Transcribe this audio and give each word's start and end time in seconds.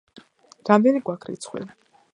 რამდენი 0.71 1.03
გვაქ 1.11 1.31
რიცხვი? 1.33 1.67